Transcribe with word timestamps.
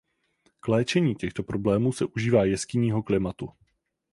K 0.59 0.67
léčení 0.67 1.15
těchto 1.15 1.43
problémů 1.43 1.93
se 1.93 2.05
užívá 2.05 2.43
jeskynního 2.45 3.03
klimatu. 3.03 3.49